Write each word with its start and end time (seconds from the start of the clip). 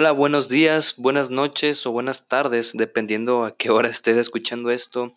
Hola, 0.00 0.12
buenos 0.12 0.48
días, 0.48 0.94
buenas 0.96 1.28
noches 1.28 1.84
o 1.84 1.90
buenas 1.90 2.28
tardes, 2.28 2.72
dependiendo 2.72 3.42
a 3.42 3.56
qué 3.56 3.70
hora 3.70 3.88
estés 3.88 4.16
escuchando 4.16 4.70
esto. 4.70 5.12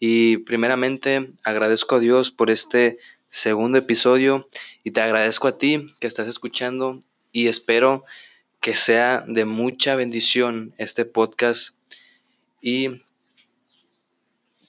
Y 0.00 0.36
primeramente 0.44 1.32
agradezco 1.44 1.96
a 1.96 1.98
Dios 1.98 2.30
por 2.30 2.50
este 2.50 2.98
segundo 3.30 3.78
episodio 3.78 4.46
y 4.84 4.90
te 4.90 5.00
agradezco 5.00 5.48
a 5.48 5.56
ti 5.56 5.94
que 5.98 6.06
estás 6.06 6.28
escuchando 6.28 7.00
y 7.32 7.46
espero 7.48 8.04
que 8.60 8.74
sea 8.74 9.24
de 9.26 9.46
mucha 9.46 9.96
bendición 9.96 10.74
este 10.76 11.06
podcast 11.06 11.78
y 12.60 13.00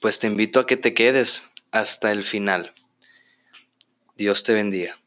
pues 0.00 0.20
te 0.20 0.26
invito 0.26 0.60
a 0.60 0.66
que 0.66 0.78
te 0.78 0.94
quedes 0.94 1.50
hasta 1.70 2.12
el 2.12 2.24
final. 2.24 2.72
Dios 4.16 4.42
te 4.42 4.54
bendiga. 4.54 4.98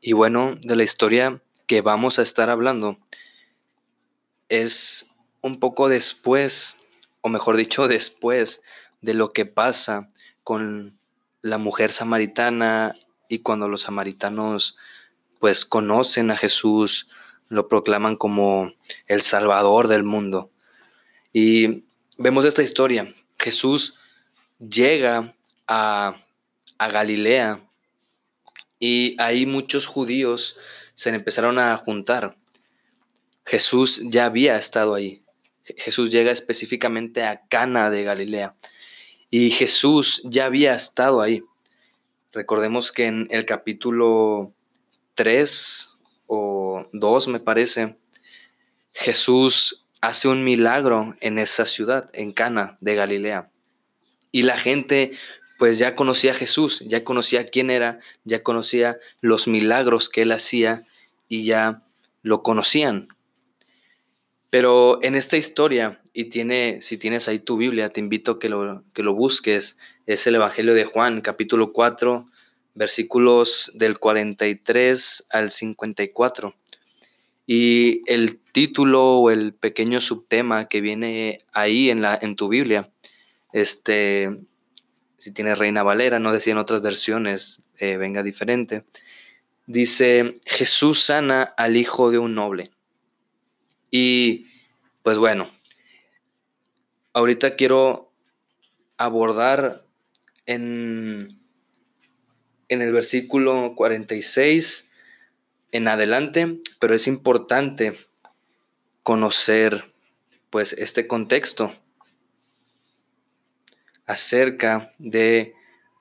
Y 0.00 0.14
bueno, 0.14 0.54
de 0.62 0.74
la 0.74 0.84
historia 0.84 1.42
que 1.68 1.82
vamos 1.82 2.18
a 2.18 2.22
estar 2.22 2.50
hablando 2.50 2.98
es 4.48 5.14
un 5.42 5.60
poco 5.60 5.88
después, 5.88 6.80
o 7.20 7.28
mejor 7.28 7.56
dicho, 7.56 7.86
después 7.86 8.62
de 9.02 9.14
lo 9.14 9.32
que 9.32 9.46
pasa 9.46 10.10
con 10.42 10.98
la 11.42 11.58
mujer 11.58 11.92
samaritana 11.92 12.96
y 13.28 13.40
cuando 13.40 13.68
los 13.68 13.82
samaritanos 13.82 14.76
pues 15.38 15.64
conocen 15.64 16.30
a 16.30 16.36
Jesús, 16.36 17.06
lo 17.48 17.68
proclaman 17.68 18.16
como 18.16 18.72
el 19.06 19.22
Salvador 19.22 19.86
del 19.86 20.02
mundo. 20.02 20.50
Y 21.32 21.84
vemos 22.16 22.46
esta 22.46 22.62
historia. 22.62 23.14
Jesús 23.38 24.00
llega 24.58 25.34
a, 25.68 26.16
a 26.78 26.88
Galilea 26.88 27.60
y 28.80 29.20
ahí 29.20 29.44
muchos 29.44 29.86
judíos 29.86 30.56
se 30.98 31.10
empezaron 31.10 31.60
a 31.60 31.76
juntar. 31.76 32.36
Jesús 33.46 34.02
ya 34.06 34.24
había 34.24 34.56
estado 34.56 34.96
ahí. 34.96 35.22
Jesús 35.76 36.10
llega 36.10 36.32
específicamente 36.32 37.22
a 37.22 37.46
Cana 37.46 37.88
de 37.88 38.02
Galilea 38.02 38.56
y 39.30 39.52
Jesús 39.52 40.20
ya 40.24 40.46
había 40.46 40.74
estado 40.74 41.20
ahí. 41.20 41.44
Recordemos 42.32 42.90
que 42.90 43.06
en 43.06 43.28
el 43.30 43.46
capítulo 43.46 44.52
3 45.14 45.94
o 46.26 46.88
2 46.92 47.28
me 47.28 47.38
parece, 47.38 47.96
Jesús 48.92 49.86
hace 50.00 50.26
un 50.26 50.42
milagro 50.42 51.16
en 51.20 51.38
esa 51.38 51.64
ciudad, 51.64 52.10
en 52.12 52.32
Cana 52.32 52.76
de 52.80 52.96
Galilea. 52.96 53.50
Y 54.32 54.42
la 54.42 54.58
gente 54.58 55.12
pues 55.58 55.78
ya 55.78 55.96
conocía 55.96 56.30
a 56.32 56.36
Jesús, 56.36 56.84
ya 56.86 57.04
conocía 57.04 57.46
quién 57.46 57.68
era, 57.70 57.98
ya 58.24 58.42
conocía 58.42 58.98
los 59.20 59.48
milagros 59.48 60.08
que 60.08 60.22
él 60.22 60.32
hacía 60.32 60.84
y 61.28 61.44
ya 61.44 61.82
lo 62.22 62.42
conocían. 62.42 63.08
Pero 64.50 65.02
en 65.02 65.14
esta 65.16 65.36
historia, 65.36 66.00
y 66.14 66.26
tiene, 66.26 66.80
si 66.80 66.96
tienes 66.96 67.28
ahí 67.28 67.40
tu 67.40 67.56
Biblia, 67.56 67.90
te 67.90 68.00
invito 68.00 68.32
a 68.32 68.38
que 68.38 68.48
lo, 68.48 68.84
que 68.94 69.02
lo 69.02 69.14
busques, 69.14 69.78
es 70.06 70.26
el 70.26 70.36
Evangelio 70.36 70.74
de 70.74 70.84
Juan, 70.84 71.20
capítulo 71.20 71.72
4, 71.72 72.26
versículos 72.74 73.72
del 73.74 73.98
43 73.98 75.26
al 75.30 75.50
54. 75.50 76.54
Y 77.46 78.02
el 78.06 78.38
título 78.38 79.16
o 79.16 79.30
el 79.30 79.54
pequeño 79.54 80.00
subtema 80.00 80.68
que 80.68 80.80
viene 80.80 81.40
ahí 81.52 81.90
en, 81.90 82.00
la, 82.00 82.16
en 82.20 82.36
tu 82.36 82.48
Biblia, 82.48 82.90
este, 83.52 84.38
si 85.18 85.32
tiene 85.32 85.54
Reina 85.54 85.82
Valera, 85.82 86.18
no 86.18 86.32
decía 86.32 86.52
en 86.52 86.58
otras 86.58 86.80
versiones, 86.80 87.68
eh, 87.78 87.96
venga 87.96 88.22
diferente. 88.22 88.84
Dice, 89.66 90.34
Jesús 90.46 91.02
sana 91.02 91.42
al 91.42 91.76
hijo 91.76 92.10
de 92.10 92.18
un 92.18 92.34
noble. 92.34 92.70
Y 93.90 94.46
pues 95.02 95.18
bueno, 95.18 95.50
ahorita 97.12 97.56
quiero 97.56 98.12
abordar 98.96 99.84
en, 100.46 101.40
en 102.68 102.82
el 102.82 102.92
versículo 102.92 103.74
46 103.74 104.90
en 105.72 105.88
adelante, 105.88 106.60
pero 106.78 106.94
es 106.94 107.06
importante 107.06 107.98
conocer 109.02 109.92
pues 110.50 110.72
este 110.74 111.06
contexto 111.06 111.74
acerca 114.08 114.92
de 114.98 115.54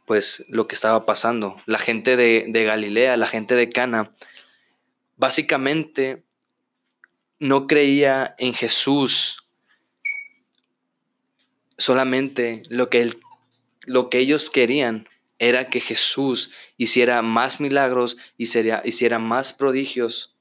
pues 0.06 0.46
lo 0.48 0.68
que 0.68 0.74
estaba 0.74 1.06
pasando. 1.06 1.62
La 1.66 1.78
gente 1.78 2.16
de, 2.16 2.46
de 2.48 2.64
Galilea, 2.64 3.18
la 3.18 3.28
gente 3.28 3.54
de 3.54 3.70
Cana, 3.70 4.12
básicamente 5.18 6.24
no 7.40 7.68
creía 7.68 8.34
en 8.40 8.54
Jesús 8.54 9.44
solamente 11.78 12.64
lo 12.70 12.90
que, 12.90 13.14
lo 13.86 14.10
que 14.10 14.20
ellos 14.20 14.50
querían 14.50 15.08
era 15.38 15.70
que 15.70 15.82
Jesús 15.82 16.52
hiciera 16.78 17.22
más 17.22 17.60
milagros 17.60 18.18
y 18.38 18.46
hiciera 18.86 19.20
más 19.20 19.54
prodigios, 19.54 20.36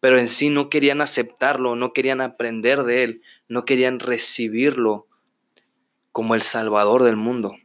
pero 0.00 0.18
en 0.18 0.28
sí 0.28 0.50
no 0.50 0.68
querían 0.68 1.00
aceptarlo, 1.00 1.76
no 1.76 1.92
querían 1.94 2.20
aprender 2.20 2.82
de 2.82 3.04
él, 3.04 3.22
no 3.48 3.64
querían 3.64 4.00
recibirlo 4.00 5.06
como 6.14 6.36
el 6.36 6.42
Salvador 6.42 7.02
del 7.02 7.16
mundo. 7.16 7.56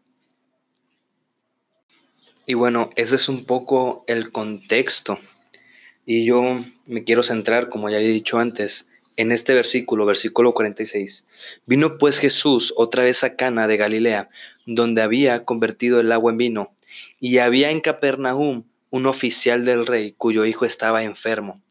Y 2.48 2.56
bueno, 2.56 2.90
ese 2.96 3.16
es 3.16 3.30
un 3.30 3.46
poco 3.46 4.04
el 4.08 4.32
contexto. 4.32 5.20
Y 6.04 6.26
yo 6.26 6.66
me 6.88 7.04
quiero 7.04 7.22
centrar, 7.22 7.70
como 7.70 7.92
ya 7.92 8.00
he 8.00 8.08
dicho 8.08 8.40
antes, 8.40 8.90
en 9.18 9.32
este 9.32 9.54
versículo, 9.54 10.08
versículo 10.08 10.56
46. 10.56 11.28
Vino 11.68 12.00
pues 12.00 12.18
Jesús 12.18 12.74
otra 12.76 13.04
vez 13.04 13.24
a 13.24 13.36
Cana 13.36 13.68
de 13.68 13.78
Galilea, 13.78 14.32
donde 14.66 15.04
había 15.04 15.46
convertido 15.46 16.00
el 16.00 16.12
agua 16.12 16.32
en 16.32 16.40
vino, 16.40 16.74
y 17.20 17.38
había 17.38 17.70
en 17.70 17.82
Capernaum 17.82 18.64
un 18.90 19.06
oficial 19.06 19.64
del 19.64 19.86
rey 19.86 20.16
cuyo 20.18 20.44
hijo 20.46 20.66
estaba 20.66 21.04
enfermo. 21.04 21.62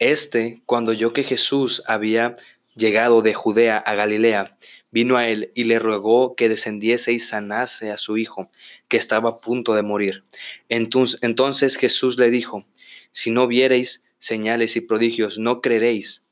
Este, 0.00 0.62
cuando 0.66 0.90
oyó 0.90 1.12
que 1.12 1.22
Jesús 1.22 1.84
había 1.86 2.34
llegado 2.76 3.22
de 3.22 3.34
Judea 3.34 3.78
a 3.78 3.94
Galilea, 3.94 4.56
vino 4.90 5.16
a 5.16 5.28
él 5.28 5.50
y 5.54 5.64
le 5.64 5.78
rogó 5.78 6.36
que 6.36 6.48
descendiese 6.48 7.12
y 7.12 7.18
sanase 7.18 7.90
a 7.90 7.98
su 7.98 8.16
hijo, 8.16 8.50
que 8.88 8.96
estaba 8.96 9.30
a 9.30 9.38
punto 9.38 9.74
de 9.74 9.82
morir. 9.82 10.24
Entonces, 10.68 11.76
Jesús 11.76 12.18
le 12.18 12.30
dijo, 12.30 12.64
si 13.10 13.30
no 13.30 13.46
viereis 13.46 14.04
señales 14.18 14.76
y 14.76 14.82
prodigios, 14.82 15.38
no 15.38 15.60
creeréis. 15.60 16.24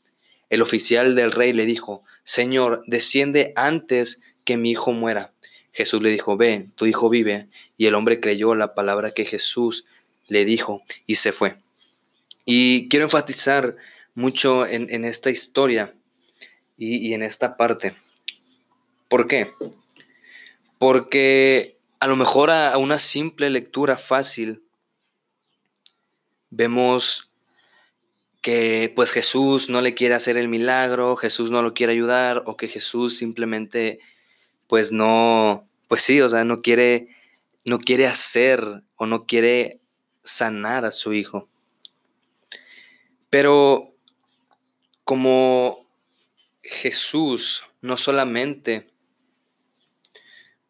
El 0.51 0.63
oficial 0.63 1.15
del 1.15 1.33
rey 1.33 1.53
le 1.53 1.67
dijo, 1.67 2.05
Señor, 2.23 2.85
desciende 2.87 3.53
antes 3.57 4.23
que 4.45 4.57
mi 4.57 4.71
hijo 4.71 4.93
muera. 4.93 5.33
Jesús 5.73 6.03
le 6.03 6.11
dijo, 6.11 6.37
ve, 6.37 6.69
tu 6.77 6.87
hijo 6.87 7.09
vive. 7.09 7.49
Y 7.77 7.87
el 7.87 7.95
hombre 7.95 8.21
creyó 8.21 8.55
la 8.55 8.75
palabra 8.75 9.11
que 9.11 9.25
Jesús 9.25 9.87
le 10.29 10.45
dijo 10.45 10.83
y 11.07 11.17
se 11.17 11.33
fue. 11.33 11.57
Y 12.45 12.89
quiero 12.89 13.07
enfatizar 13.07 13.77
mucho 14.15 14.67
en, 14.67 15.05
esta 15.05 15.31
historia 15.31 15.95
y 16.77 17.15
en 17.15 17.23
esta 17.23 17.57
parte. 17.57 17.95
¿Por 19.09 19.29
qué? 19.29 19.53
Porque 20.79 21.79
a 22.01 22.07
lo 22.07 22.17
mejor 22.17 22.51
a 22.51 22.77
una 22.79 22.99
simple 22.99 23.49
lectura 23.49 23.97
fácil 23.97 24.63
vemos 26.51 27.31
que 28.43 28.93
pues 28.95 29.11
Jesús 29.11 29.71
no 29.71 29.81
le 29.81 29.95
quiere 29.95 30.15
hacer 30.15 30.37
el 30.37 30.49
milagro, 30.49 31.17
Jesús 31.17 31.51
no 31.51 31.63
lo 31.63 31.73
quiere 31.73 31.95
ayudar 31.95 32.43
o 32.47 32.57
que 32.57 32.69
Jesús 32.69 33.17
simplemente 33.17 34.01
pues 34.67 34.93
no, 34.93 35.67
pues 35.89 36.03
sí, 36.03 36.21
o 36.21 36.29
sea, 36.29 36.45
no 36.45 36.61
quiere 36.61 37.09
no 37.65 37.79
quiere 37.79 38.07
hacer 38.07 38.63
o 38.97 39.07
no 39.07 39.25
quiere 39.25 39.81
sanar 40.23 40.85
a 40.85 40.91
su 40.91 41.15
hijo. 41.15 41.49
Pero 43.31 43.95
como 45.05 45.84
Jesús 46.65 47.63
no 47.83 47.97
solamente 47.97 48.89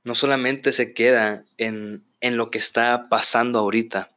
no 0.03 0.15
solamente 0.15 0.73
se 0.73 0.93
queda 0.93 1.45
en, 1.57 2.05
en 2.21 2.37
lo 2.37 2.51
que 2.51 2.59
está 2.59 3.09
pasando 3.09 3.59
ahorita. 3.59 4.11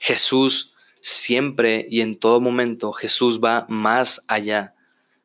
Jesús 0.00 0.74
siempre 1.00 1.86
y 1.88 2.00
en 2.00 2.18
todo 2.18 2.40
momento, 2.40 2.92
Jesús 2.92 3.40
va 3.42 3.64
más 3.68 4.24
allá, 4.26 4.74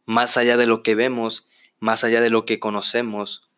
más 0.05 0.37
allá 0.37 0.57
de 0.57 0.67
lo 0.67 0.83
que 0.83 0.93
vemos, 0.93 1.47
más 1.79 2.03
allá 2.03 2.21
de 2.21 2.29
lo 2.29 2.45
que 2.45 2.59
conocemos 2.59 3.49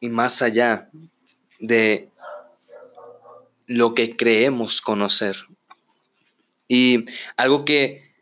y 0.00 0.10
más 0.10 0.42
allá 0.42 0.90
de 1.58 2.10
lo 3.66 3.94
que 3.94 4.16
creemos 4.16 4.82
conocer. 4.82 5.46
Y 6.68 7.06
algo 7.36 7.64
que 7.64 8.13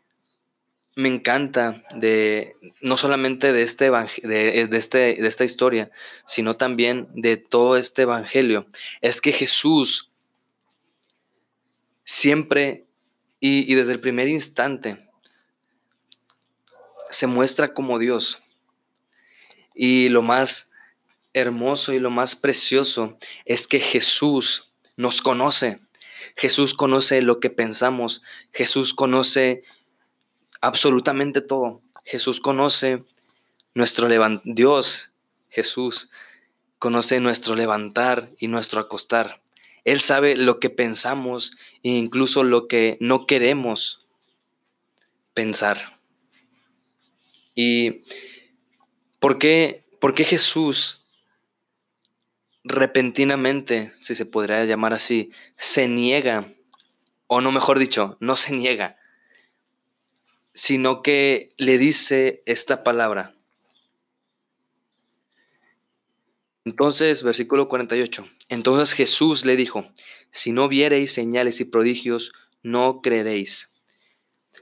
me 0.95 1.09
encanta 1.09 1.83
de 1.95 2.55
no 2.81 2.97
solamente 2.97 3.51
de 3.51 3.63
este, 3.63 3.89
de, 3.91 4.67
de, 4.67 4.77
este, 4.77 4.97
de 5.15 5.27
esta 5.27 5.43
historia, 5.43 5.89
sino 6.25 6.55
también 6.55 7.07
de 7.13 7.37
todo 7.37 7.77
este 7.77 8.03
evangelio, 8.03 8.67
es 9.01 9.21
que 9.21 9.31
Jesús 9.31 10.11
siempre 12.03 12.85
y, 13.39 13.71
y 13.71 13.75
desde 13.75 13.93
el 13.93 13.99
primer 13.99 14.27
instante 14.27 15.09
se 17.09 17.27
muestra 17.27 17.73
como 17.73 17.99
Dios. 17.99 18.41
Y 19.73 20.09
lo 20.09 20.21
más 20.21 20.71
hermoso 21.33 21.93
y 21.93 21.99
lo 21.99 22.11
más 22.11 22.35
precioso 22.35 23.17
es 23.45 23.67
que 23.67 23.79
Jesús 23.79 24.73
nos 24.97 25.21
conoce. 25.21 25.79
Jesús 26.35 26.73
conoce 26.73 27.21
lo 27.21 27.39
que 27.39 27.49
pensamos. 27.49 28.21
Jesús 28.51 28.93
conoce 28.93 29.63
absolutamente 30.63 31.41
todo. 31.41 31.81
Jesús 32.05 32.39
conoce 32.39 33.03
nuestro 33.75 34.07
levantar. 34.07 34.41
Dios, 34.45 35.11
Jesús, 35.49 36.09
conoce 36.79 37.19
nuestro 37.19 37.55
levantar 37.55 38.29
y 38.39 38.47
nuestro 38.47 38.79
acostar. 38.79 39.41
Él 39.83 39.99
sabe 39.99 40.37
lo 40.37 40.61
que 40.61 40.69
pensamos 40.69 41.51
e 41.83 41.89
incluso 41.89 42.45
lo 42.45 42.69
que 42.69 42.97
no 43.01 43.27
queremos 43.27 44.07
pensar. 45.33 45.99
¿Y 47.55 48.05
por 49.19 49.39
qué, 49.39 49.83
por 49.99 50.15
qué 50.15 50.23
Jesús 50.23 51.03
repentinamente, 52.63 53.91
si 53.99 54.15
se 54.15 54.25
podría 54.25 54.63
llamar 54.63 54.93
así, 54.93 55.31
se 55.57 55.89
niega, 55.89 56.53
o 57.27 57.41
no 57.41 57.51
mejor 57.51 57.79
dicho, 57.79 58.15
no 58.21 58.37
se 58.37 58.53
niega, 58.53 58.97
sino 60.53 61.01
que 61.01 61.53
le 61.57 61.77
dice 61.77 62.43
esta 62.45 62.83
palabra. 62.83 63.35
Entonces, 66.65 67.23
versículo 67.23 67.67
48. 67.67 68.25
Entonces 68.49 68.95
Jesús 68.95 69.45
le 69.45 69.55
dijo, 69.55 69.85
si 70.31 70.51
no 70.51 70.69
viereis 70.69 71.13
señales 71.13 71.59
y 71.59 71.65
prodigios, 71.65 72.31
no 72.61 73.01
creeréis. 73.01 73.73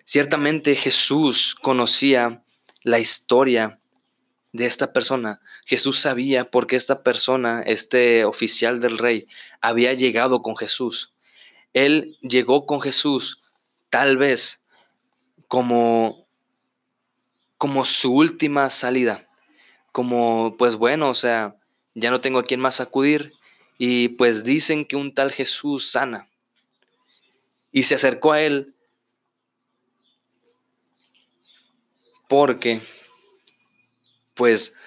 Ciertamente 0.03 0.75
Jesús 0.75 1.55
conocía 1.61 2.43
la 2.83 2.99
historia 2.99 3.79
de 4.51 4.65
esta 4.65 4.93
persona. 4.93 5.41
Jesús 5.65 5.99
sabía 5.99 6.49
por 6.49 6.67
qué 6.67 6.75
esta 6.75 7.03
persona, 7.03 7.61
este 7.61 8.25
oficial 8.25 8.81
del 8.81 8.97
rey, 8.97 9.27
había 9.61 9.93
llegado 9.93 10.41
con 10.41 10.57
Jesús. 10.57 11.13
Él 11.73 12.17
llegó 12.21 12.65
con 12.65 12.81
Jesús 12.81 13.41
tal 13.89 14.17
vez 14.17 14.60
como 15.51 16.25
como 17.57 17.83
su 17.83 18.13
última 18.13 18.69
salida. 18.69 19.27
Como 19.91 20.55
pues 20.57 20.77
bueno, 20.77 21.09
o 21.09 21.13
sea, 21.13 21.57
ya 21.93 22.09
no 22.09 22.21
tengo 22.21 22.39
a 22.39 22.43
quién 22.43 22.61
más 22.61 22.79
acudir 22.79 23.33
y 23.77 24.07
pues 24.07 24.45
dicen 24.45 24.85
que 24.85 24.95
un 24.95 25.13
tal 25.13 25.29
Jesús 25.29 25.91
sana. 25.91 26.29
Y 27.69 27.83
se 27.83 27.95
acercó 27.95 28.31
a 28.31 28.41
él 28.41 28.73
porque 32.29 32.81
pues 34.35 34.77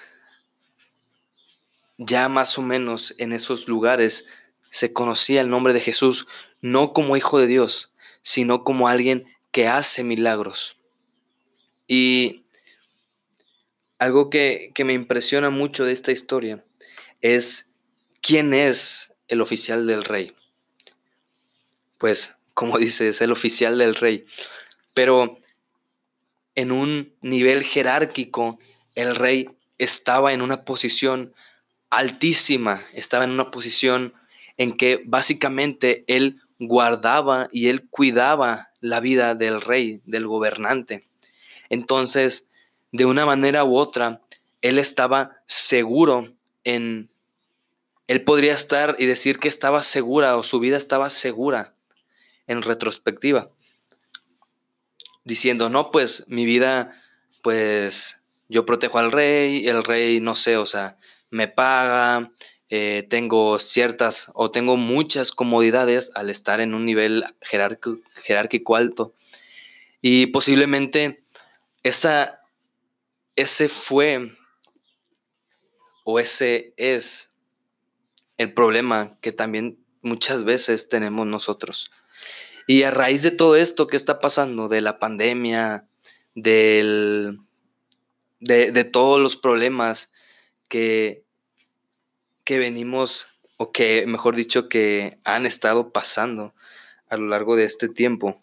ya 1.99 2.31
más 2.31 2.57
o 2.57 2.63
menos 2.63 3.15
en 3.19 3.35
esos 3.35 3.69
lugares 3.69 4.31
se 4.71 4.95
conocía 4.95 5.43
el 5.43 5.51
nombre 5.51 5.75
de 5.75 5.83
Jesús 5.83 6.27
no 6.63 6.95
como 6.95 7.19
hijo 7.19 7.39
de 7.39 7.49
Dios, 7.49 7.93
sino 8.23 8.65
como 8.65 8.89
alguien 8.89 9.27
que 9.55 9.69
hace 9.69 10.03
milagros. 10.03 10.77
Y 11.87 12.45
algo 13.99 14.29
que, 14.29 14.73
que, 14.75 14.83
me 14.85 14.95
impresiona 14.95 15.49
mucho 15.49 15.85
de 15.85 15.93
esta 15.93 16.11
historia 16.11 16.65
es 17.21 17.73
quién 18.21 18.53
es 18.53 19.15
el 19.29 19.41
oficial 19.41 19.87
del 19.87 20.03
rey. 20.03 20.35
Pues, 21.99 22.37
como 22.53 22.79
dice, 22.81 23.07
es 23.07 23.21
el 23.21 23.31
oficial 23.31 23.79
del 23.79 23.95
rey. 23.95 24.27
Pero 24.93 25.39
en 26.57 26.73
un 26.73 27.15
nivel 27.21 27.63
jerárquico 27.63 28.59
el 28.97 29.15
rey 29.15 29.49
estaba 29.79 30.33
en 30.33 30.43
una 30.43 30.65
posición 30.65 31.33
altísima, 31.91 32.83
estaba 32.93 33.23
en 33.23 33.31
una 33.31 33.53
posición 33.53 34.15
en 34.57 34.77
que 34.77 35.01
básicamente 35.05 36.03
él 36.09 36.41
guardaba 36.59 37.49
y 37.53 37.69
él 37.69 37.89
cuidaba 37.89 38.71
la 38.81 39.01
vida 39.01 39.35
del 39.35 39.61
rey, 39.61 40.01
del 40.05 40.27
gobernante. 40.27 41.09
Entonces, 41.69 42.51
de 42.93 43.07
una 43.07 43.27
manera 43.27 43.65
u 43.65 43.77
otra, 43.77 44.21
él 44.63 44.79
estaba 44.79 45.39
seguro 45.47 46.33
en... 46.65 47.11
Él 48.07 48.23
podría 48.23 48.53
estar 48.53 48.97
y 48.99 49.07
decir 49.07 49.39
que 49.39 49.49
estaba 49.49 49.83
segura 49.83 50.37
o 50.37 50.43
su 50.43 50.61
vida 50.61 50.77
estaba 50.77 51.09
segura 51.09 51.75
en 52.47 52.63
retrospectiva. 52.63 53.51
Diciendo, 55.25 55.71
no, 55.71 55.91
pues 55.91 56.27
mi 56.29 56.45
vida, 56.45 56.93
pues 57.43 58.23
yo 58.49 58.67
protejo 58.67 58.99
al 58.99 59.11
rey, 59.11 59.67
el 59.67 59.83
rey, 59.83 60.21
no 60.21 60.37
sé, 60.37 60.59
o 60.59 60.67
sea, 60.67 60.99
me 61.31 61.49
paga, 61.49 62.31
eh, 62.71 63.07
tengo 63.09 63.59
ciertas 63.59 64.31
o 64.35 64.51
tengo 64.51 64.77
muchas 64.77 65.33
comodidades 65.33 66.13
al 66.15 66.31
estar 66.31 66.61
en 66.61 66.75
un 66.75 66.85
nivel 66.85 67.25
jerárquico, 67.41 68.77
alto. 68.77 69.15
Y 70.01 70.27
posiblemente 70.27 71.23
esa, 71.83 72.41
ese 73.37 73.69
fue 73.69 74.33
o 76.05 76.19
ese 76.19 76.75
es 76.77 77.35
el 78.37 78.53
problema 78.53 79.19
que 79.21 79.33
también 79.33 79.79
muchas 80.03 80.45
veces 80.45 80.89
tenemos 80.89 81.27
nosotros. 81.27 81.91
Y 82.67 82.83
a 82.83 82.91
raíz 82.91 83.23
de 83.23 83.31
todo 83.31 83.57
esto 83.57 83.87
que 83.87 83.97
está 83.97 84.21
pasando, 84.21 84.69
de 84.69 84.81
la 84.81 84.99
pandemia, 84.99 85.87
del 86.35 87.41
de, 88.45 88.85
todos 88.85 89.21
los 89.21 89.37
problemas 89.37 90.13
que, 90.69 91.24
que 92.45 92.59
venimos, 92.59 93.29
o 93.57 93.73
que, 93.73 94.05
mejor 94.07 94.37
dicho, 94.37 94.69
que 94.69 95.19
han 95.25 95.47
estado 95.47 95.91
pasando 95.91 96.55
a 97.09 97.17
lo 97.17 97.29
largo 97.29 97.57
de 97.57 97.65
este 97.65 97.89
tiempo, 97.89 98.41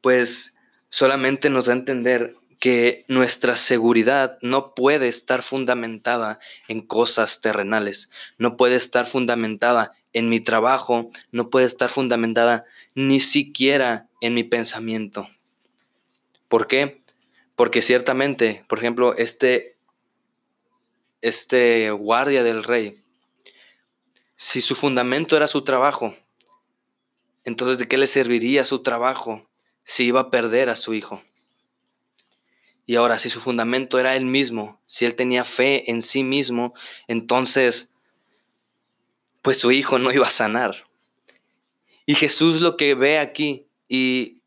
pues 0.00 0.56
solamente 0.88 1.50
nos 1.50 1.66
da 1.66 1.72
a 1.72 1.76
entender 1.76 2.34
que 2.58 3.04
nuestra 3.08 3.56
seguridad 3.56 4.38
no 4.42 4.74
puede 4.74 5.08
estar 5.08 5.42
fundamentada 5.42 6.38
en 6.68 6.82
cosas 6.82 7.40
terrenales, 7.40 8.10
no 8.36 8.56
puede 8.56 8.76
estar 8.76 9.06
fundamentada 9.06 9.92
en 10.12 10.28
mi 10.28 10.40
trabajo, 10.40 11.10
no 11.32 11.48
puede 11.48 11.66
estar 11.66 11.88
fundamentada 11.88 12.66
ni 12.94 13.20
siquiera 13.20 14.08
en 14.20 14.34
mi 14.34 14.44
pensamiento. 14.44 15.28
¿Por 16.48 16.66
qué? 16.66 17.00
Porque 17.56 17.80
ciertamente, 17.80 18.64
por 18.68 18.78
ejemplo, 18.78 19.16
este, 19.16 19.76
este 21.20 21.90
guardia 21.90 22.42
del 22.42 22.64
rey, 22.64 23.02
si 24.36 24.60
su 24.60 24.74
fundamento 24.74 25.36
era 25.36 25.46
su 25.46 25.62
trabajo, 25.62 26.16
entonces 27.44 27.78
¿de 27.78 27.88
qué 27.88 27.98
le 27.98 28.06
serviría 28.06 28.64
su 28.64 28.82
trabajo 28.82 29.48
si 29.84 30.04
iba 30.04 30.20
a 30.20 30.30
perder 30.30 30.70
a 30.70 30.76
su 30.76 30.94
hijo? 30.94 31.22
Y 32.86 32.96
ahora, 32.96 33.18
si 33.18 33.30
su 33.30 33.40
fundamento 33.40 33.98
era 34.00 34.16
él 34.16 34.24
mismo, 34.24 34.80
si 34.86 35.04
él 35.04 35.14
tenía 35.14 35.44
fe 35.44 35.90
en 35.90 36.02
sí 36.02 36.24
mismo, 36.24 36.74
entonces, 37.06 37.94
pues 39.42 39.58
su 39.58 39.70
hijo 39.70 39.98
no 39.98 40.10
iba 40.10 40.26
a 40.26 40.30
sanar. 40.30 40.88
Y 42.04 42.14
Jesús 42.16 42.60
lo 42.60 42.76
que 42.76 42.94
ve 42.94 43.18
aquí 43.18 43.68
y 43.88 44.40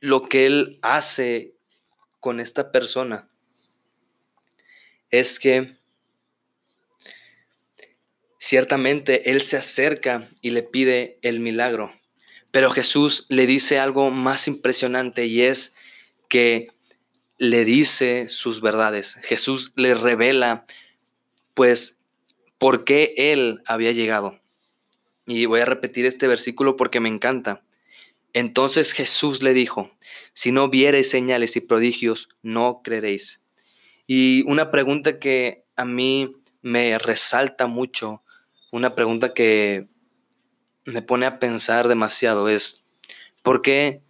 lo 0.00 0.28
que 0.28 0.44
él 0.46 0.78
hace 0.82 1.54
con 2.20 2.40
esta 2.40 2.70
persona 2.70 3.30
es 5.10 5.40
que 5.40 5.75
ciertamente 8.46 9.32
él 9.32 9.42
se 9.42 9.56
acerca 9.56 10.28
y 10.40 10.50
le 10.50 10.62
pide 10.62 11.18
el 11.22 11.40
milagro, 11.40 11.92
pero 12.52 12.70
Jesús 12.70 13.26
le 13.28 13.44
dice 13.44 13.80
algo 13.80 14.12
más 14.12 14.46
impresionante 14.46 15.26
y 15.26 15.42
es 15.42 15.76
que 16.28 16.68
le 17.38 17.64
dice 17.64 18.28
sus 18.28 18.60
verdades. 18.60 19.18
Jesús 19.24 19.72
le 19.74 19.96
revela 19.96 20.64
pues 21.54 21.98
por 22.58 22.84
qué 22.84 23.14
él 23.16 23.62
había 23.66 23.90
llegado. 23.90 24.38
Y 25.26 25.46
voy 25.46 25.58
a 25.58 25.64
repetir 25.64 26.06
este 26.06 26.28
versículo 26.28 26.76
porque 26.76 27.00
me 27.00 27.08
encanta. 27.08 27.64
Entonces 28.32 28.92
Jesús 28.92 29.42
le 29.42 29.54
dijo, 29.54 29.90
si 30.34 30.52
no 30.52 30.68
viereis 30.68 31.10
señales 31.10 31.56
y 31.56 31.62
prodigios, 31.62 32.28
no 32.42 32.80
creeréis. 32.84 33.44
Y 34.06 34.44
una 34.46 34.70
pregunta 34.70 35.18
que 35.18 35.64
a 35.74 35.84
mí 35.84 36.30
me 36.62 36.96
resalta 36.98 37.66
mucho, 37.66 38.22
una 38.70 38.94
pregunta 38.94 39.34
que 39.34 39.86
me 40.84 41.02
pone 41.02 41.26
a 41.26 41.38
pensar 41.38 41.88
demasiado 41.88 42.48
es, 42.48 42.86
¿por 43.42 43.62
qué, 43.62 44.02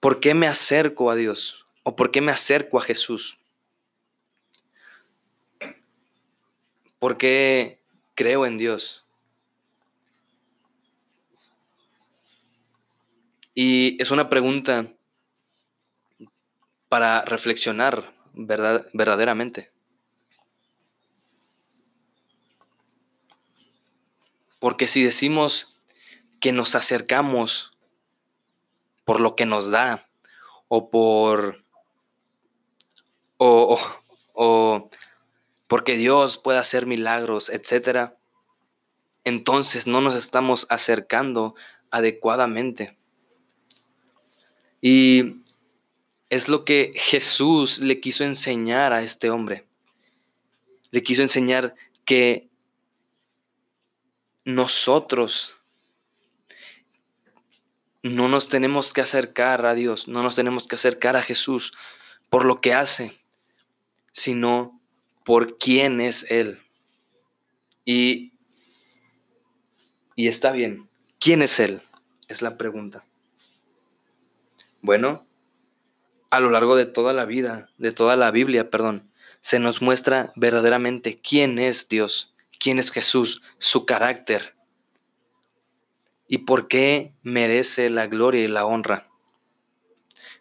¿por 0.00 0.20
qué 0.20 0.34
me 0.34 0.46
acerco 0.46 1.10
a 1.10 1.14
Dios? 1.14 1.66
¿O 1.82 1.96
por 1.96 2.10
qué 2.10 2.20
me 2.20 2.32
acerco 2.32 2.78
a 2.78 2.82
Jesús? 2.82 3.38
¿Por 6.98 7.16
qué 7.16 7.80
creo 8.14 8.44
en 8.44 8.58
Dios? 8.58 9.04
Y 13.54 14.00
es 14.00 14.10
una 14.10 14.28
pregunta 14.28 14.86
para 16.88 17.24
reflexionar 17.24 18.12
verdad, 18.34 18.86
verdaderamente. 18.92 19.70
Porque 24.60 24.86
si 24.86 25.02
decimos 25.02 25.80
que 26.40 26.52
nos 26.52 26.76
acercamos 26.76 27.76
por 29.04 29.20
lo 29.20 29.34
que 29.34 29.46
nos 29.46 29.70
da 29.72 30.08
o 30.68 30.90
por 30.90 31.64
o, 33.38 33.80
o, 34.34 34.90
porque 35.66 35.96
Dios 35.96 36.36
puede 36.36 36.58
hacer 36.58 36.84
milagros, 36.84 37.48
etcétera, 37.48 38.18
entonces 39.24 39.86
no 39.86 40.02
nos 40.02 40.14
estamos 40.14 40.66
acercando 40.68 41.54
adecuadamente. 41.90 42.98
Y 44.82 45.36
es 46.28 46.48
lo 46.48 46.66
que 46.66 46.92
Jesús 46.96 47.80
le 47.80 47.98
quiso 48.00 48.24
enseñar 48.24 48.92
a 48.92 49.02
este 49.02 49.30
hombre. 49.30 49.66
Le 50.90 51.02
quiso 51.02 51.22
enseñar 51.22 51.74
que 52.04 52.49
nosotros 54.44 55.56
no 58.02 58.28
nos 58.28 58.48
tenemos 58.48 58.92
que 58.92 59.00
acercar 59.00 59.66
a 59.66 59.74
Dios, 59.74 60.08
no 60.08 60.22
nos 60.22 60.36
tenemos 60.36 60.66
que 60.66 60.76
acercar 60.76 61.16
a 61.16 61.22
Jesús 61.22 61.72
por 62.30 62.44
lo 62.44 62.60
que 62.60 62.72
hace, 62.72 63.18
sino 64.12 64.80
por 65.24 65.58
quién 65.58 66.00
es 66.00 66.30
Él. 66.30 66.62
Y, 67.84 68.32
y 70.16 70.28
está 70.28 70.52
bien, 70.52 70.88
¿quién 71.18 71.42
es 71.42 71.60
Él? 71.60 71.82
Es 72.28 72.42
la 72.42 72.56
pregunta. 72.56 73.04
Bueno, 74.80 75.26
a 76.30 76.40
lo 76.40 76.50
largo 76.50 76.76
de 76.76 76.86
toda 76.86 77.12
la 77.12 77.26
vida, 77.26 77.68
de 77.76 77.92
toda 77.92 78.16
la 78.16 78.30
Biblia, 78.30 78.70
perdón, 78.70 79.10
se 79.40 79.58
nos 79.58 79.82
muestra 79.82 80.32
verdaderamente 80.36 81.20
quién 81.20 81.58
es 81.58 81.88
Dios, 81.88 82.29
quién 82.60 82.78
es 82.78 82.92
Jesús, 82.92 83.42
su 83.58 83.86
carácter 83.86 84.54
y 86.28 86.38
por 86.38 86.68
qué 86.68 87.12
merece 87.22 87.90
la 87.90 88.06
gloria 88.06 88.44
y 88.44 88.48
la 88.48 88.64
honra, 88.64 89.08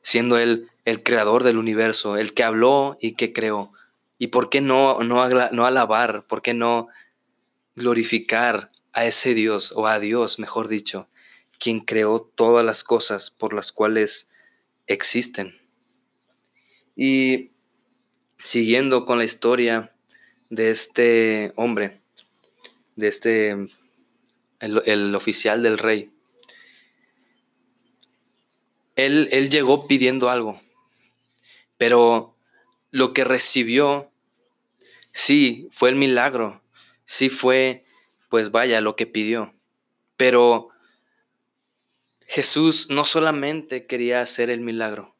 siendo 0.04 0.38
Él 0.38 0.70
el 0.86 1.04
creador 1.04 1.44
del 1.44 1.58
universo, 1.58 2.18
el 2.18 2.34
que 2.34 2.44
habló 2.44 2.98
y 3.02 3.14
que 3.14 3.34
creó. 3.34 3.72
¿Y 4.18 4.28
por 4.28 4.50
qué 4.50 4.62
no, 4.62 5.00
no, 5.00 5.28
no 5.30 5.66
alabar, 5.66 6.26
por 6.28 6.42
qué 6.42 6.54
no 6.54 6.88
glorificar 7.76 8.72
a 8.94 9.06
ese 9.06 9.34
Dios, 9.34 9.72
o 9.76 9.88
a 9.88 10.00
Dios, 10.00 10.40
mejor 10.40 10.68
dicho, 10.68 11.08
quien 11.58 11.80
creó 11.80 12.22
todas 12.22 12.66
las 12.66 12.84
cosas 12.84 13.32
por 13.32 13.54
las 13.54 13.72
cuales 13.72 14.30
existen? 14.88 15.60
Y 16.96 17.52
siguiendo 18.38 19.06
con 19.06 19.18
la 19.18 19.26
historia 19.26 19.96
de 20.50 20.72
este 20.72 21.54
hombre, 21.56 22.02
de 23.00 23.08
este, 23.08 23.58
el, 24.60 25.16
oficial 25.16 25.64
del 25.64 25.78
rey, 25.78 26.12
él, 28.96 29.30
él 29.32 29.50
llegó 29.50 29.88
pidiendo 29.88 30.30
algo, 30.30 30.62
pero 31.78 32.36
lo 32.92 33.14
que 33.14 33.24
recibió, 33.24 34.12
sí, 35.14 35.70
fue 35.72 35.90
el 35.90 35.96
milagro, 35.96 36.62
sí 37.06 37.30
fue, 37.30 37.86
pues 38.30 38.52
vaya, 38.52 38.82
lo 38.82 38.96
que 38.96 39.08
pidió, 39.08 39.54
pero 40.18 40.70
Jesús 42.28 42.90
no 42.90 43.06
solamente 43.06 43.86
quería 43.86 44.22
hacer 44.22 44.50
el 44.50 44.60
milagro, 44.60 45.16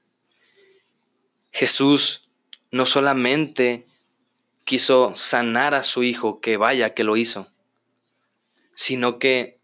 Jesús 1.52 2.30
no 2.72 2.86
solamente 2.86 3.88
quiso 4.66 5.16
sanar 5.16 5.74
a 5.74 5.84
su 5.84 6.04
hijo, 6.04 6.42
que 6.42 6.58
vaya 6.58 6.94
que 6.94 7.04
lo 7.04 7.18
hizo, 7.18 7.52
sino 8.80 9.20
que 9.20 9.60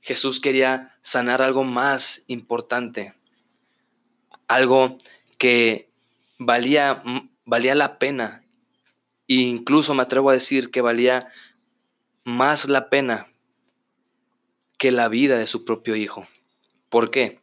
Jesús 0.00 0.40
quería 0.40 0.96
sanar 1.02 1.42
algo 1.42 1.62
más 1.62 2.24
importante, 2.26 3.14
algo 4.48 4.96
que 5.36 5.90
valía, 6.38 7.02
valía 7.44 7.74
la 7.74 7.98
pena, 7.98 8.44
e 9.28 9.34
incluso 9.34 9.92
me 9.92 10.04
atrevo 10.04 10.30
a 10.30 10.32
decir 10.32 10.70
que 10.70 10.80
valía 10.80 11.28
más 12.24 12.66
la 12.70 12.88
pena 12.88 13.30
que 14.78 14.90
la 14.90 15.08
vida 15.08 15.36
de 15.36 15.46
su 15.46 15.66
propio 15.66 15.94
hijo. 15.94 16.26
¿Por 16.88 17.10
qué? 17.10 17.42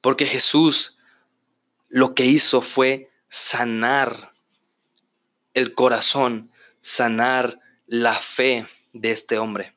Porque 0.00 0.24
Jesús 0.24 0.98
lo 1.88 2.14
que 2.14 2.26
hizo 2.26 2.62
fue 2.62 3.10
sanar 3.28 4.30
el 5.52 5.74
corazón, 5.74 6.52
sanar 6.80 7.58
la 7.88 8.20
fe 8.20 8.66
de 8.92 9.10
este 9.10 9.38
hombre. 9.38 9.74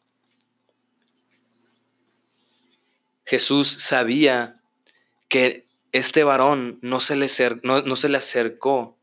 Jesús 3.25 3.70
sabía 3.70 4.58
que 5.30 5.65
este 5.94 6.25
varón 6.25 6.77
no 6.82 7.00
se 7.00 7.15
le, 7.15 7.27
no, 7.63 7.96
se 7.96 8.10
le 8.10 8.18
acercó 8.18 8.98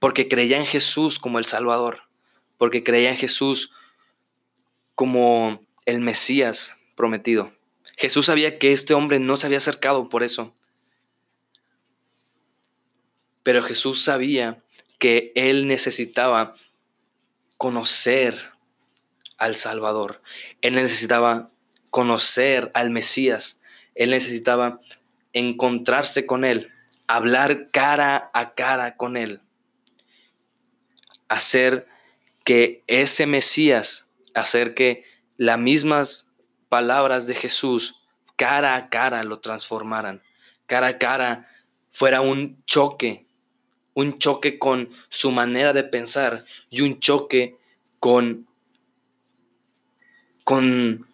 porque 0.00 0.28
creía 0.28 0.56
en 0.56 0.66
Jesús 0.66 1.18
como 1.18 1.38
el 1.38 1.44
Salvador, 1.44 2.02
porque 2.56 2.82
creía 2.82 3.10
en 3.10 3.18
Jesús 3.18 3.72
como 4.94 5.62
el 5.84 6.00
Mesías 6.00 6.78
prometido. 6.94 7.52
Jesús 7.98 8.26
sabía 8.26 8.58
que 8.58 8.72
este 8.72 8.94
hombre 8.94 9.18
no 9.20 9.36
se 9.36 9.46
había 9.46 9.58
acercado 9.58 10.08
por 10.08 10.22
eso, 10.22 10.54
pero 13.42 13.62
Jesús 13.62 14.02
sabía 14.02 14.62
que 14.98 15.32
él 15.34 15.66
necesitaba 15.66 16.56
conocer 17.56 18.52
al 19.38 19.54
Salvador. 19.54 20.22
Él 20.60 20.74
necesitaba 20.74 21.48
conocer 21.90 22.70
al 22.74 22.90
Mesías. 22.90 23.60
Él 23.94 24.10
necesitaba 24.10 24.80
encontrarse 25.32 26.26
con 26.26 26.44
Él, 26.44 26.72
hablar 27.06 27.70
cara 27.70 28.30
a 28.32 28.54
cara 28.54 28.96
con 28.96 29.16
Él. 29.16 29.40
Hacer 31.28 31.86
que 32.44 32.82
ese 32.86 33.26
Mesías, 33.26 34.10
hacer 34.34 34.74
que 34.74 35.04
las 35.36 35.58
mismas 35.58 36.28
palabras 36.68 37.26
de 37.26 37.34
Jesús 37.34 37.96
cara 38.36 38.76
a 38.76 38.88
cara 38.88 39.24
lo 39.24 39.40
transformaran. 39.40 40.22
Cara 40.66 40.88
a 40.88 40.98
cara 40.98 41.48
fuera 41.92 42.20
un 42.20 42.62
choque 42.66 43.25
un 43.96 44.18
choque 44.18 44.58
con 44.58 44.90
su 45.08 45.32
manera 45.32 45.72
de 45.72 45.82
pensar 45.82 46.44
y 46.68 46.82
un 46.82 47.00
choque 47.00 47.56
con, 47.98 48.46
con 50.44 51.06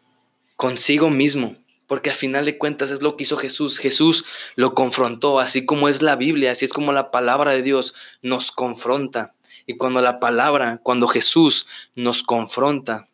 consigo 0.56 1.08
mismo. 1.08 1.56
Porque 1.86 2.10
al 2.10 2.16
final 2.16 2.44
de 2.44 2.58
cuentas 2.58 2.90
es 2.90 3.00
lo 3.00 3.16
que 3.16 3.22
hizo 3.22 3.36
Jesús. 3.36 3.78
Jesús 3.78 4.24
lo 4.56 4.74
confrontó, 4.74 5.38
así 5.38 5.64
como 5.64 5.88
es 5.88 6.02
la 6.02 6.16
Biblia, 6.16 6.50
así 6.50 6.64
es 6.64 6.72
como 6.72 6.92
la 6.92 7.12
palabra 7.12 7.52
de 7.52 7.62
Dios 7.62 7.94
nos 8.20 8.50
confronta. 8.50 9.34
Y 9.64 9.76
cuando 9.76 10.00
la 10.02 10.18
palabra, 10.18 10.80
cuando 10.82 11.06
Jesús 11.06 11.68
nos 11.94 12.24
confronta, 12.24 13.08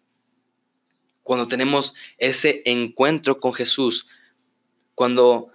cuando 1.23 1.47
tenemos 1.47 1.95
ese 2.17 2.63
encuentro 2.65 3.39
con 3.39 3.53
Jesús, 3.53 4.07
cuando 4.95 5.49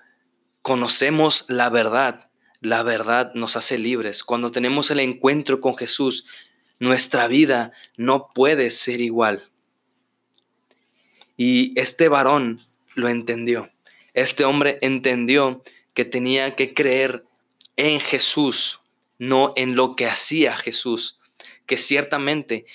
conocemos 0.61 1.45
la 1.47 1.71
verdad, 1.71 2.27
la 2.63 2.81
verdad 2.81 3.33
nos 3.33 3.55
hace 3.57 3.77
libres. 3.77 4.23
Cuando 4.23 4.51
tenemos 4.51 4.89
el 4.89 4.99
encuentro 4.99 5.59
con 5.59 5.75
Jesús, 5.75 6.25
nuestra 6.79 7.27
vida 7.27 7.73
no 7.97 8.31
puede 8.33 8.71
ser 8.71 9.01
igual. 9.01 9.49
Y 11.35 11.77
este 11.79 12.07
varón 12.07 12.65
lo 12.95 13.09
entendió. 13.09 13.69
Este 14.13 14.45
hombre 14.45 14.79
entendió 14.81 15.61
que 15.93 16.05
tenía 16.05 16.55
que 16.55 16.73
creer 16.73 17.25
en 17.75 17.99
Jesús, 17.99 18.79
no 19.19 19.53
en 19.55 19.75
lo 19.75 19.95
que 19.95 20.05
hacía 20.05 20.55
Jesús. 20.55 21.19
Que 21.65 21.77
ciertamente 21.77 22.65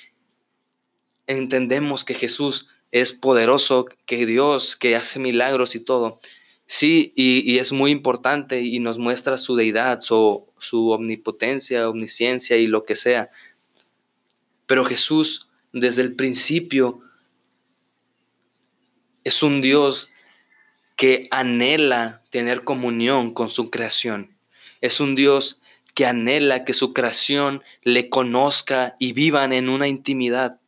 entendemos 1.27 2.05
que 2.05 2.15
Jesús 2.15 2.69
es 2.93 3.13
poderoso, 3.13 3.87
que 4.05 4.27
Dios, 4.27 4.77
que 4.77 4.97
hace 4.97 5.19
milagros 5.19 5.75
y 5.75 5.81
todo, 5.81 6.21
Sí, 6.71 7.15
y, 7.17 7.59
es 7.59 7.73
muy 7.73 7.91
importante 7.91 8.61
y 8.61 8.79
nos 8.79 8.99
muestra 8.99 9.39
su 9.39 9.57
deidad, 9.57 10.03
su, 10.03 10.47
su 10.59 10.91
omnipotencia, 10.91 11.89
omnisciencia 11.89 12.59
y 12.59 12.67
lo 12.67 12.85
que 12.85 12.95
sea. 12.95 13.31
Pero 14.67 14.85
Jesús, 14.85 15.49
desde 15.73 16.03
el 16.03 16.15
principio, 16.15 17.01
es 19.25 19.43
un 19.43 19.63
Dios 19.63 20.11
que 20.95 21.27
anhela 21.31 22.23
tener 22.29 22.65
comunión 22.65 23.33
con 23.33 23.49
su 23.49 23.71
creación. 23.71 24.37
Es 24.83 25.01
un 25.01 25.15
Dios 25.15 25.63
que 25.95 26.05
anhela 26.05 26.67
que 26.67 26.75
su 26.75 26.93
creación 26.93 27.63
le 27.83 28.11
conozca 28.11 28.95
y 28.99 29.15
vivan 29.15 29.55
en 29.55 29.71
una 29.71 29.89
intimidad. 29.89 30.61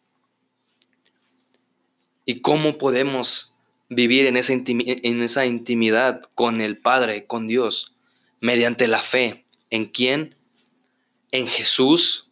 ¿Y 2.25 2.41
cómo 2.41 2.79
podemos 2.79 3.50
vivir 3.91 4.27
en 4.27 4.37
esa, 4.37 4.55
en 4.55 5.23
esa 5.23 5.45
intimidad 5.45 6.23
con 6.35 6.61
el 6.63 6.79
Padre, 6.79 7.27
con 7.27 7.47
Dios, 7.47 7.93
mediante 8.41 8.89
la 8.89 9.03
fe. 9.03 9.45
¿En 9.69 9.87
quién? 9.87 10.35
En 11.33 11.47
Jesús. 11.47 12.29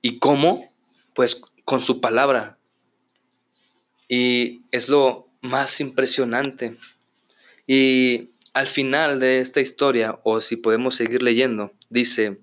¿Y 0.00 0.18
cómo? 0.18 0.72
Pues 1.14 1.42
con 1.64 1.80
su 1.80 2.00
palabra. 2.00 2.58
Y 4.08 4.62
es 4.70 4.88
lo 4.88 5.28
más 5.42 5.80
impresionante. 5.80 6.76
Y 7.66 8.30
al 8.52 8.68
final 8.68 9.18
de 9.18 9.40
esta 9.40 9.60
historia, 9.60 10.18
o 10.22 10.40
si 10.40 10.56
podemos 10.56 10.94
seguir 10.94 11.22
leyendo, 11.22 11.72
dice, 11.90 12.38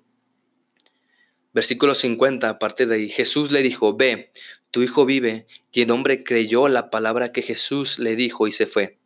versículo 1.53 1.95
50, 1.95 2.49
a 2.49 2.59
partir 2.59 2.87
de 2.87 2.95
ahí, 2.95 3.09
Jesús 3.09 3.51
le 3.51 3.61
dijo, 3.61 3.95
ve, 3.95 4.31
tu 4.71 4.81
hijo 4.81 5.05
vive, 5.05 5.45
y 5.71 5.81
el 5.81 5.91
hombre 5.91 6.23
creyó 6.23 6.67
la 6.69 6.89
palabra 6.89 7.31
que 7.31 7.41
Jesús 7.41 7.99
le 7.99 8.15
dijo 8.15 8.47
y 8.47 8.51
se 8.51 8.65
fue. 8.65 8.97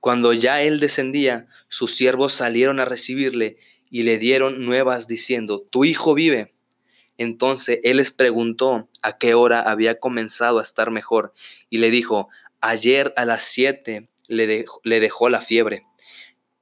Cuando 0.00 0.32
ya 0.32 0.62
él 0.62 0.80
descendía, 0.80 1.48
sus 1.68 1.96
siervos 1.96 2.34
salieron 2.34 2.78
a 2.78 2.84
recibirle 2.84 3.56
y 3.90 4.02
le 4.02 4.18
dieron 4.18 4.64
nuevas 4.64 5.08
diciendo, 5.08 5.66
tu 5.70 5.84
hijo 5.84 6.14
vive. 6.14 6.52
Entonces 7.16 7.80
él 7.82 7.96
les 7.96 8.12
preguntó 8.12 8.88
a 9.02 9.18
qué 9.18 9.34
hora 9.34 9.60
había 9.60 9.98
comenzado 9.98 10.60
a 10.60 10.62
estar 10.62 10.90
mejor 10.90 11.32
y 11.68 11.78
le 11.78 11.90
dijo, 11.90 12.28
ayer 12.60 13.12
a 13.16 13.24
las 13.24 13.42
siete 13.42 14.08
le 14.28 14.46
dejó, 14.46 14.80
le 14.84 15.00
dejó 15.00 15.28
la 15.28 15.40
fiebre. 15.40 15.84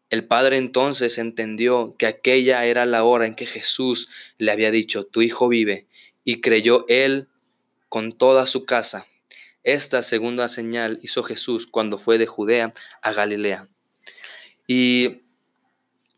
El 0.08 0.24
padre 0.24 0.56
entonces 0.56 1.18
entendió 1.18 1.96
que 1.98 2.06
aquella 2.06 2.64
era 2.64 2.86
la 2.86 3.02
hora 3.04 3.26
en 3.26 3.34
que 3.34 3.44
Jesús 3.44 4.08
le 4.38 4.52
había 4.52 4.70
dicho, 4.70 5.04
tu 5.04 5.20
hijo 5.20 5.48
vive, 5.48 5.86
y 6.24 6.40
creyó 6.40 6.86
él 6.88 7.28
con 7.88 8.12
toda 8.12 8.47
su 8.47 8.64
casa. 8.64 9.07
Esta 9.62 10.02
segunda 10.02 10.49
señal 10.49 11.00
hizo 11.02 11.23
Jesús 11.23 11.66
cuando 11.66 11.99
fue 11.99 12.19
de 12.19 12.26
Judea 12.26 12.73
a 13.02 13.12
Galilea. 13.12 13.69
Y, 14.66 15.23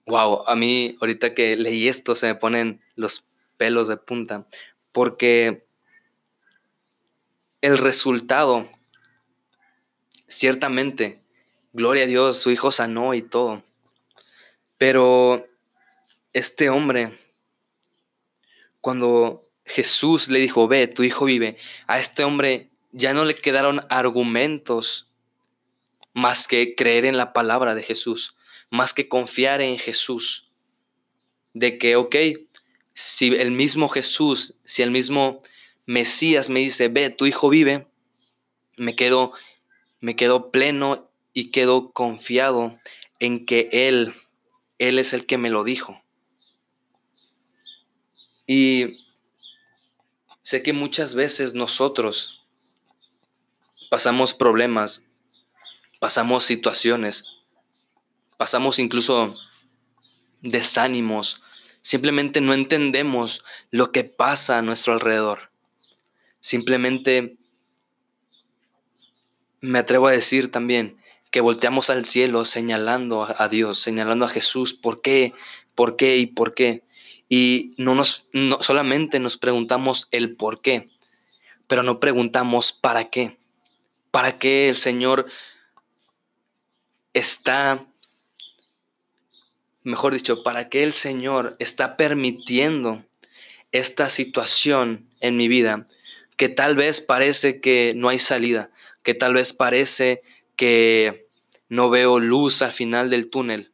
wow, 0.07 0.45
a 0.47 0.55
mí 0.55 0.97
ahorita 1.01 1.35
que 1.35 1.57
leí 1.57 1.89
esto 1.89 2.15
se 2.15 2.27
me 2.27 2.35
ponen 2.35 2.83
los 2.95 3.25
pelos 3.57 3.89
de 3.89 3.97
punta, 3.97 4.47
porque 4.93 5.67
el 7.61 7.79
resultado, 7.79 8.69
ciertamente, 10.29 11.23
gloria 11.73 12.05
a 12.05 12.07
Dios, 12.07 12.39
su 12.39 12.51
hijo 12.51 12.71
sanó 12.71 13.15
y 13.15 13.23
todo, 13.23 13.65
pero 14.79 15.47
este 16.33 16.71
hombre, 16.71 17.19
cuando 18.81 19.48
Jesús 19.69 20.29
le 20.29 20.41
dijo, 20.41 20.67
ve, 20.67 20.89
tu 20.89 21.03
hijo 21.03 21.27
vive, 21.27 21.57
a 21.87 21.99
este 21.99 22.25
hombre 22.25 22.71
ya 22.93 23.13
no 23.13 23.25
le 23.25 23.35
quedaron 23.35 23.87
argumentos 23.91 25.09
más 26.15 26.49
que 26.49 26.75
creer 26.75 27.05
en 27.05 27.17
la 27.17 27.33
palabra 27.33 27.75
de 27.75 27.83
Jesús, 27.83 28.37
más 28.71 28.95
que 28.95 29.09
confiar 29.09 29.61
en 29.61 29.79
Jesús. 29.79 30.49
De 31.55 31.79
que, 31.79 31.97
ok, 31.97 32.17
si 32.95 33.29
el 33.29 33.51
mismo 33.51 33.89
Jesús, 33.89 34.55
si 34.65 34.83
el 34.83 34.91
mismo 34.91 35.43
Mesías 35.87 36.51
me 36.51 36.61
dice, 36.61 36.89
ve, 36.89 37.11
tu 37.11 37.27
hijo 37.27 37.49
vive, 37.49 37.87
me 38.77 38.97
quedo, 38.97 39.33
me 40.01 40.17
quedo 40.17 40.51
pleno 40.51 41.11
y 41.33 41.51
quedo 41.51 41.93
confiado 41.93 42.79
en 43.21 43.47
que 43.47 43.69
Él, 43.73 44.15
Él 44.79 44.99
es 44.99 45.13
el 45.13 45.27
que 45.27 45.39
me 45.39 45.51
lo 45.51 45.63
dijo. 45.63 46.03
Y 48.47 49.07
sé 50.49 50.63
que 50.63 50.73
muchas 50.73 51.15
veces 51.15 51.52
nosotros 51.52 52.41
pasamos 53.91 54.32
problemas, 54.32 55.04
pasamos 56.00 56.47
situaciones, 56.47 57.37
pasamos 58.39 58.78
incluso 58.78 59.39
desánimos, 60.41 61.43
Simplemente 61.80 62.41
no 62.41 62.54
entendemos 62.54 63.45
lo 63.71 63.93
que 63.93 64.04
pasa 64.04 64.58
a 64.58 64.63
nuestro 64.63 64.95
alrededor. 64.95 65.50
Simplemente 66.41 67.37
me 69.61 69.78
atrevo 69.78 70.08
a 70.08 70.13
decir 70.13 70.50
también 70.50 70.99
que 71.30 71.41
volteamos 71.41 71.91
al 71.91 72.04
cielo 72.04 72.47
señalando 72.47 73.26
a 73.37 73.49
Dios, 73.49 73.80
señalando 73.80 74.25
a 74.25 74.28
Jesús, 74.30 74.73
¿por 74.73 75.02
qué? 75.02 75.34
¿Por 75.75 75.97
qué? 75.97 76.17
¿Y 76.17 76.26
por 76.26 76.54
qué? 76.54 76.82
Y 77.28 77.75
no 77.76 77.95
nos 77.95 78.25
no, 78.32 78.62
solamente 78.62 79.21
nos 79.21 79.36
preguntamos 79.36 80.08
el 80.10 80.34
por 80.36 80.60
qué, 80.60 80.88
pero 81.67 81.82
no 81.82 82.00
preguntamos 82.00 82.73
para 82.73 83.10
qué. 83.10 83.36
¿Para 84.10 84.38
qué 84.38 84.69
el 84.69 84.76
Señor 84.76 85.26
está 87.12 87.84
mejor 89.88 90.12
dicho, 90.12 90.43
para 90.43 90.69
qué 90.69 90.82
el 90.84 90.93
Señor 90.93 91.56
está 91.58 91.97
permitiendo 91.97 93.04
esta 93.73 94.10
situación 94.10 95.08
en 95.21 95.36
mi 95.36 95.49
vida 95.49 95.86
que 96.36 96.49
tal 96.49 96.76
vez 96.76 97.00
parece 97.00 97.60
que 97.60 97.95
no 97.97 98.08
hay 98.08 98.19
salida, 98.19 98.71
que 99.02 99.14
tal 99.14 99.34
vez 99.34 99.52
parece 99.52 100.23
que 100.56 101.26
no 101.69 101.91
veo 101.91 102.21
luz 102.21 102.62
al 102.62 102.73
final 102.73 103.10
del 103.10 103.28
túnel, 103.28 103.73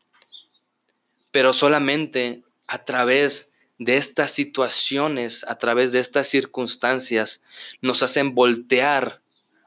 pero 1.30 1.52
solamente 1.52 2.42
a 2.74 2.84
través 2.84 3.52
de 3.78 3.96
estas 3.96 4.32
situaciones, 4.32 5.44
a 5.44 5.58
través 5.58 5.92
de 5.92 6.00
estas 6.00 6.26
circunstancias, 6.26 7.44
nos 7.80 8.02
hacen 8.02 8.34
voltear 8.34 9.22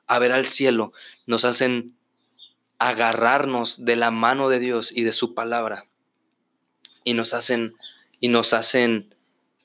a 0.08 0.20
ver 0.20 0.34
al 0.34 0.46
cielo, 0.46 0.91
nos 1.26 1.46
hacen 1.46 1.96
agarrarnos 2.80 3.86
de 3.86 3.96
la 3.96 4.12
mano 4.12 4.50
de 4.50 4.60
Dios 4.60 4.91
y 4.91 5.04
de 5.04 5.13
su 5.13 5.34
palabra 5.34 5.88
y 7.06 7.13
nos 7.13 7.34
hacen 7.34 7.76
y 8.20 8.28
nos 8.28 8.52
hacen 8.52 9.15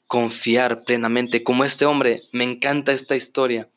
confiar 0.06 0.84
plenamente. 0.84 1.42
Como 1.42 1.64
este 1.64 1.84
hombre, 1.84 2.22
me 2.30 2.44
encanta 2.44 2.92
esta 2.92 3.16
historia, 3.16 3.68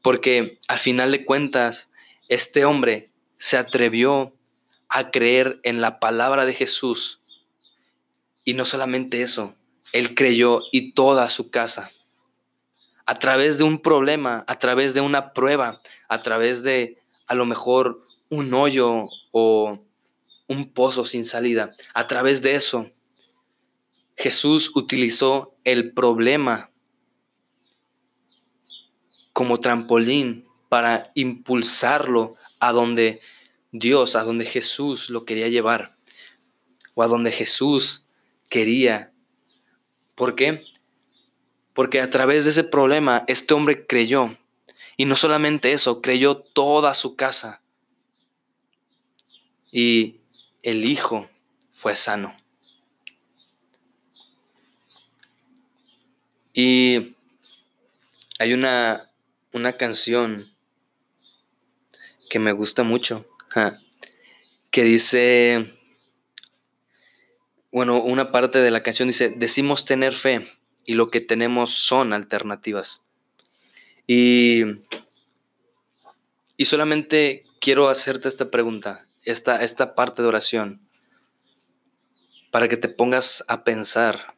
porque 0.00 0.58
al 0.68 0.78
final 0.78 1.12
de 1.12 1.26
cuentas, 1.26 1.92
este 2.28 2.64
hombre 2.64 3.10
se 3.36 3.58
atrevió 3.58 4.34
a 4.88 5.10
creer 5.10 5.60
en 5.64 5.82
la 5.82 6.00
palabra 6.00 6.46
de 6.46 6.54
Jesús. 6.54 7.19
Y 8.50 8.54
no 8.54 8.64
solamente 8.64 9.22
eso, 9.22 9.54
él 9.92 10.16
creyó 10.16 10.62
y 10.72 10.90
toda 10.90 11.30
su 11.30 11.52
casa. 11.52 11.92
A 13.06 13.20
través 13.20 13.58
de 13.58 13.62
un 13.62 13.80
problema, 13.80 14.44
a 14.48 14.58
través 14.58 14.92
de 14.92 15.00
una 15.00 15.32
prueba, 15.32 15.80
a 16.08 16.20
través 16.20 16.64
de 16.64 16.98
a 17.28 17.36
lo 17.36 17.46
mejor 17.46 18.04
un 18.28 18.52
hoyo 18.52 19.04
o 19.30 19.78
un 20.48 20.72
pozo 20.72 21.06
sin 21.06 21.24
salida. 21.24 21.76
A 21.94 22.08
través 22.08 22.42
de 22.42 22.56
eso, 22.56 22.90
Jesús 24.16 24.72
utilizó 24.74 25.54
el 25.62 25.92
problema 25.92 26.70
como 29.32 29.58
trampolín 29.58 30.44
para 30.68 31.12
impulsarlo 31.14 32.34
a 32.58 32.72
donde 32.72 33.20
Dios, 33.70 34.16
a 34.16 34.24
donde 34.24 34.44
Jesús 34.44 35.08
lo 35.08 35.24
quería 35.24 35.46
llevar, 35.46 35.94
o 36.96 37.04
a 37.04 37.06
donde 37.06 37.30
Jesús 37.30 38.06
quería. 38.50 39.12
¿Por 40.14 40.34
qué? 40.34 40.62
Porque 41.72 42.02
a 42.02 42.10
través 42.10 42.44
de 42.44 42.50
ese 42.50 42.64
problema 42.64 43.24
este 43.26 43.54
hombre 43.54 43.86
creyó. 43.86 44.36
Y 44.98 45.06
no 45.06 45.16
solamente 45.16 45.72
eso, 45.72 46.02
creyó 46.02 46.36
toda 46.36 46.92
su 46.92 47.16
casa. 47.16 47.62
Y 49.72 50.16
el 50.62 50.84
hijo 50.84 51.30
fue 51.72 51.96
sano. 51.96 52.36
Y 56.52 57.14
hay 58.38 58.52
una, 58.52 59.08
una 59.52 59.78
canción 59.78 60.52
que 62.28 62.38
me 62.38 62.52
gusta 62.52 62.82
mucho, 62.82 63.26
que 64.70 64.84
dice, 64.84 65.79
bueno, 67.72 68.02
una 68.02 68.30
parte 68.30 68.58
de 68.58 68.70
la 68.70 68.82
canción 68.82 69.08
dice, 69.08 69.30
decimos 69.36 69.84
tener 69.84 70.14
fe 70.14 70.48
y 70.84 70.94
lo 70.94 71.10
que 71.10 71.20
tenemos 71.20 71.70
son 71.70 72.12
alternativas. 72.12 73.02
Y, 74.06 74.64
y 76.56 76.64
solamente 76.64 77.44
quiero 77.60 77.88
hacerte 77.88 78.28
esta 78.28 78.50
pregunta 78.50 79.06
esta, 79.24 79.62
esta 79.62 79.94
parte 79.94 80.22
de 80.22 80.28
oración 80.28 80.80
para 82.50 82.68
que 82.68 82.76
te 82.76 82.88
pongas 82.88 83.44
a 83.48 83.62
pensar, 83.62 84.34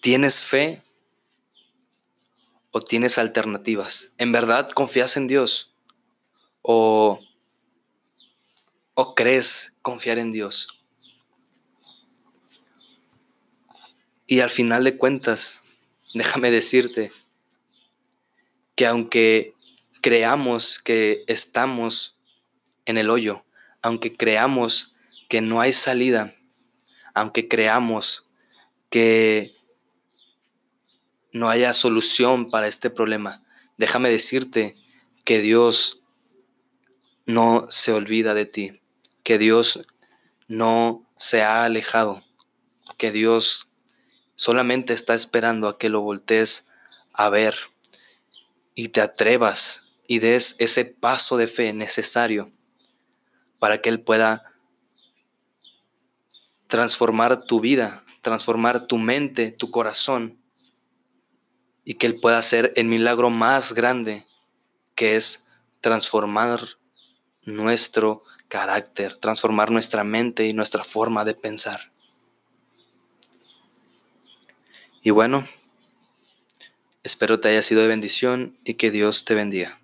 ¿tienes 0.00 0.42
fe 0.42 0.82
o 2.70 2.80
tienes 2.80 3.18
alternativas? 3.18 4.12
¿En 4.18 4.30
verdad 4.30 4.70
confías 4.70 5.16
en 5.16 5.26
Dios 5.26 5.72
o, 6.62 7.20
o 8.94 9.14
crees 9.14 9.74
confiar 9.82 10.18
en 10.18 10.30
Dios? 10.30 10.77
Y 14.30 14.40
al 14.40 14.50
final 14.50 14.84
de 14.84 14.98
cuentas, 14.98 15.64
déjame 16.12 16.50
decirte 16.50 17.12
que 18.76 18.84
aunque 18.84 19.54
creamos 20.02 20.78
que 20.78 21.24
estamos 21.28 22.14
en 22.84 22.98
el 22.98 23.08
hoyo, 23.08 23.42
aunque 23.80 24.14
creamos 24.14 24.94
que 25.30 25.40
no 25.40 25.62
hay 25.62 25.72
salida, 25.72 26.34
aunque 27.14 27.48
creamos 27.48 28.28
que 28.90 29.56
no 31.32 31.48
haya 31.48 31.72
solución 31.72 32.50
para 32.50 32.68
este 32.68 32.90
problema, 32.90 33.42
déjame 33.78 34.10
decirte 34.10 34.76
que 35.24 35.40
Dios 35.40 36.02
no 37.24 37.66
se 37.70 37.94
olvida 37.94 38.34
de 38.34 38.44
ti, 38.44 38.80
que 39.22 39.38
Dios 39.38 39.86
no 40.48 41.10
se 41.16 41.42
ha 41.42 41.64
alejado, 41.64 42.22
que 42.98 43.10
Dios 43.10 43.67
solamente 44.38 44.94
está 44.94 45.14
esperando 45.14 45.66
a 45.66 45.78
que 45.78 45.88
lo 45.88 46.00
voltees 46.00 46.68
a 47.12 47.28
ver 47.28 47.56
y 48.76 48.90
te 48.90 49.00
atrevas 49.00 49.88
y 50.06 50.20
des 50.20 50.54
ese 50.60 50.84
paso 50.84 51.36
de 51.36 51.48
fe 51.48 51.72
necesario 51.72 52.52
para 53.58 53.82
que 53.82 53.88
Él 53.88 54.00
pueda 54.00 54.44
transformar 56.68 57.46
tu 57.46 57.58
vida, 57.58 58.04
transformar 58.22 58.86
tu 58.86 58.96
mente, 58.96 59.50
tu 59.50 59.72
corazón, 59.72 60.40
y 61.84 61.94
que 61.94 62.06
Él 62.06 62.20
pueda 62.20 62.38
hacer 62.38 62.72
el 62.76 62.86
milagro 62.86 63.30
más 63.30 63.72
grande, 63.72 64.24
que 64.94 65.16
es 65.16 65.48
transformar 65.80 66.60
nuestro 67.42 68.22
carácter, 68.46 69.16
transformar 69.16 69.72
nuestra 69.72 70.04
mente 70.04 70.46
y 70.46 70.52
nuestra 70.52 70.84
forma 70.84 71.24
de 71.24 71.34
pensar. 71.34 71.90
Y 75.02 75.10
bueno, 75.10 75.46
espero 77.02 77.40
te 77.40 77.48
haya 77.48 77.62
sido 77.62 77.82
de 77.82 77.88
bendición 77.88 78.56
y 78.64 78.74
que 78.74 78.90
Dios 78.90 79.24
te 79.24 79.34
bendiga. 79.34 79.77